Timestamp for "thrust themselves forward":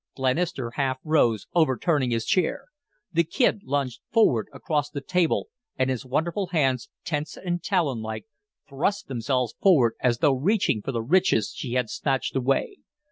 8.67-9.93